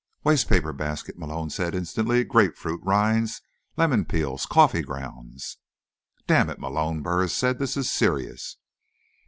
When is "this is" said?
7.59-7.87